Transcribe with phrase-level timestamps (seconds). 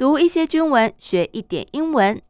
[0.00, 2.22] 读一些军文，学一点英文。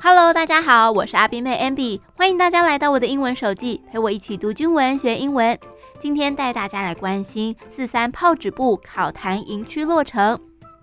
[0.00, 5.58] Hello，大家好，我是阿斌妹 Ambi，欢迎大家来到我的英文手记，陪我一起读军文学英文。
[5.98, 10.38] 今天带大家来关心四三炮指部考坛营区落成。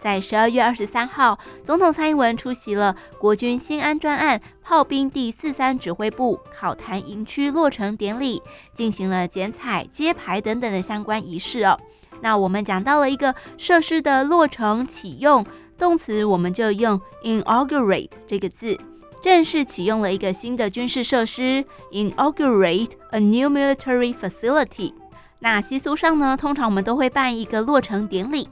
[0.08, 8.42] 在十二月二十三号，总统蔡英文出席了国军新安专案炮兵第四三指挥部考坛营区落成典礼，
[8.74, 11.78] 进行了剪彩、揭牌等等的相关仪式哦。
[12.22, 15.46] 那我们讲到了一个设施的落成启用，
[15.78, 18.80] 动词我们就用 inaugurate 这个字，
[19.22, 24.94] 正式启用了一个新的军事设施，inaugurate a new military facility。
[25.40, 28.48] 那习俗上呢，通常我们都会办一个落成典礼。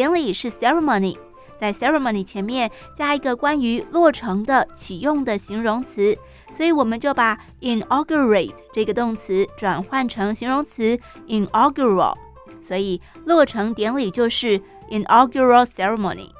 [0.00, 1.14] 典礼是 ceremony，
[1.58, 6.16] 在 ceremony 前面加一个关于落成的启用的形容词，
[6.50, 12.16] 所以我们就把 inaugurate 这个动词转换成形容词 inaugural，
[12.62, 16.30] 所以落成典礼就是 inaugural ceremony。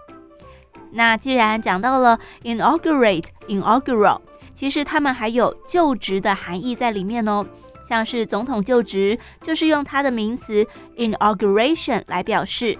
[0.93, 4.23] 那既然讲到了 inaugurate inaugural，
[4.55, 7.45] 其实他们还有就职的含义在里面哦，
[7.87, 12.79] 像是总统就职就是用他的名词 inauguration 来表示。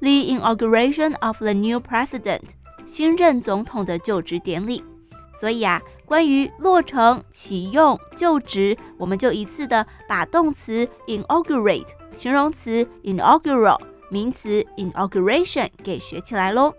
[0.00, 2.40] The inauguration of the new president，
[2.86, 4.82] 新任总统的就职典礼。
[5.38, 13.78] 所以啊，关于落成、启用、就职，我们就一次的把动词 inaugurate、形容词 inaugural、
[14.10, 16.74] 名词 inauguration 给学起来喽。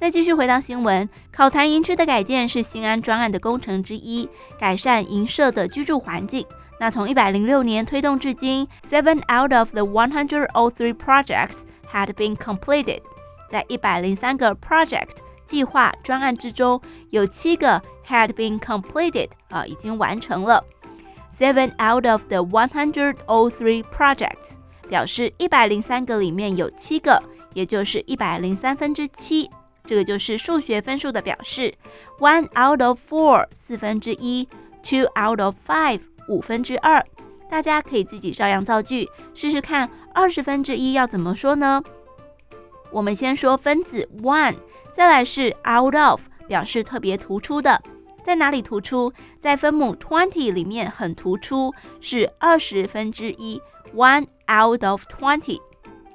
[0.00, 4.28] 那继续回到新闻，考坛营区的改建是新安专案的工程之一，
[4.58, 6.46] 改善营舍的居住环境。
[6.80, 11.64] 那从一百零六年推动至今，seven out of the one hundred o three projects。
[11.91, 13.01] had been completed，
[13.49, 20.63] 在一百零三个 project 计划专案之中，有七个 had been completed 啊，已经完成了。
[21.37, 27.21] Seven out of the one hundred o three projects 表示一百零三个里面有七个，
[27.53, 29.49] 也就是一百零三分之七，
[29.83, 31.73] 这个就是数学分数的表示。
[32.19, 34.47] One out of four 四分之一，
[34.83, 37.03] two out of five 五分之二。
[37.50, 41.82] 大家可以自己照样造句，试试看二十分之一要怎么说呢？
[42.90, 44.54] 我们先说分子 one，
[44.92, 47.82] 再来是 out of，表示特别突出的，
[48.22, 49.12] 在哪里突出？
[49.40, 53.60] 在分母 twenty 里面很突出，是二十分之一
[53.94, 55.58] ，one out of twenty。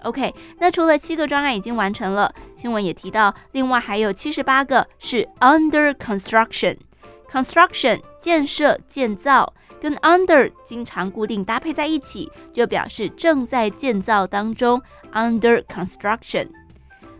[0.03, 6.77] OK，那除了七个专案已经完成了，新闻也提到，另外还有七十八个是 under construction。
[7.31, 9.53] construction 建设建造。
[9.82, 14.82] 跟 under 经常固定搭配在一起，就表示正在建造当中，
[15.12, 16.49] under construction。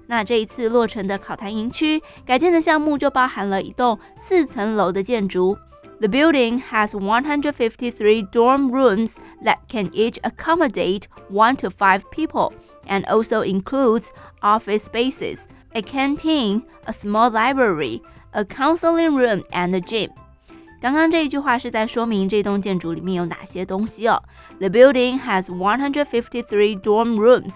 [0.06, 5.56] 那这一次落成的考坛营区改建的项目就包含了一栋四层楼的建筑。
[6.01, 9.15] The building has 153 dorm rooms
[9.45, 12.53] that can each accommodate one to five people,
[12.87, 15.41] and also includes office spaces,
[15.75, 20.11] a canteen, a small library, a counseling room, and a gym.
[20.84, 24.22] 刚刚这一句话是在说明这栋建筑里面有哪些东西哦。
[24.60, 27.54] The building has 153 dorm rooms.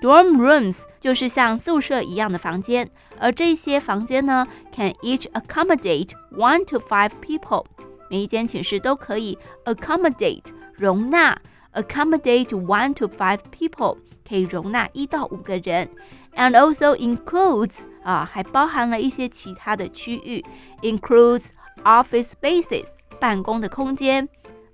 [0.00, 2.88] Dorm rooms 就是像宿舍一样的房间，
[3.18, 7.64] 而这些房间呢，can each accommodate one to five people。
[8.08, 10.44] 每一间寝室都可以 accommodate
[10.76, 11.36] 容纳
[11.72, 13.96] ，accommodate one to five people
[14.28, 15.88] 可以容纳一到五个人
[16.36, 20.44] ，and also includes 啊，还包含了一些其他的区域
[20.82, 21.48] ，includes。
[21.84, 22.86] Office spaces
[23.20, 24.28] 办公的空间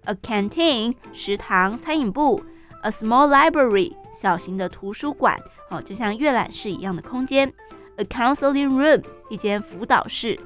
[0.05, 2.43] ，a canteen 食堂餐饮部
[2.83, 7.53] ，a small library 小型的图书馆，哦，就像阅览室一样的空间
[7.97, 10.39] ，a counseling room 一间辅导室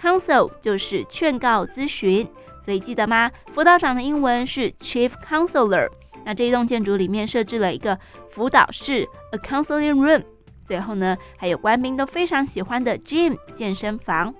[0.00, 2.26] ，counsel 就是劝告咨询，
[2.62, 3.30] 所以记得吗？
[3.52, 5.88] 辅导长的英文是 chief counselor。
[6.24, 7.98] 那这一栋建筑里面设置了一个
[8.30, 10.24] 辅导室，a counseling room。
[10.64, 14.34] 最后呢，还有官兵都非常喜欢的 gym 健身房。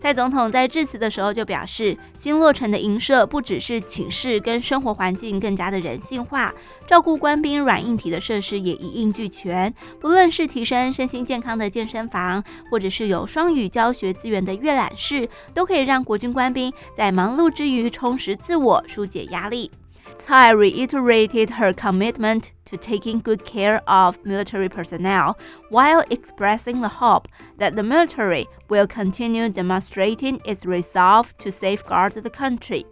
[0.00, 6.54] 蔡总统在致辞的时候就表示，新落成的营舍不只是寝室跟生活环境更加的人性化，
[6.86, 9.74] 照顾官兵软硬体的设施也一应俱全。
[10.00, 19.70] 不论是提升身心健康的健身房，或者是有双语教学资源的阅览室，都可以让国军官兵在忙碌之余充实自我，疏解压力。
[20.19, 25.35] Tsai reiterated her commitment to taking good care of military personnel,
[25.69, 27.27] while expressing the hope
[27.57, 32.85] that the military will continue demonstrating its resolve to safeguard the country.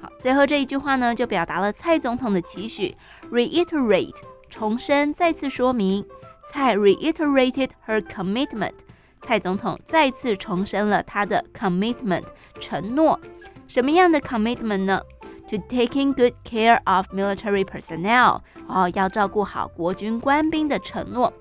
[0.00, 2.94] 好，最后这一句话呢，就表达了蔡总统的期许。
[3.30, 4.16] Reiterate，
[4.48, 6.04] 重申，再次说明。
[6.48, 8.74] 蔡 reiterated her commitment，
[9.22, 12.24] 蔡总统再次重申了他的 commitment
[12.60, 13.18] 承诺。
[13.68, 15.00] 什么样的 commitment 呢
[15.48, 21.32] ？To taking good care of military personnel，哦，要照顾好国军官兵的承诺。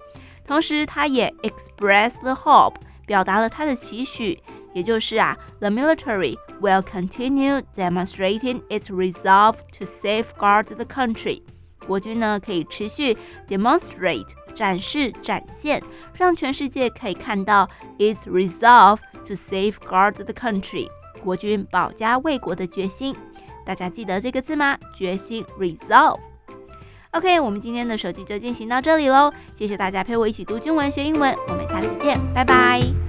[0.48, 2.76] 同时，他也 expressed the hope，
[3.06, 4.42] 表达了他的期许，
[4.74, 11.44] 也就是啊，the military will continue demonstrating its resolve to safeguard the country。
[11.86, 13.16] 国军呢可以持续
[13.48, 15.82] demonstrate 展示展现，
[16.14, 17.70] 让全世界可以看到
[18.00, 20.88] its resolve to safeguard the country。
[21.24, 23.16] 国军保家卫国的决心。
[23.65, 24.79] 大家记得这个字吗？
[24.95, 26.19] 决心 resolve。
[27.13, 33.04] OK，我们今天的手机就进行到这里喽，谢谢大家陪我一起读军文学英文，我们下次见，拜拜。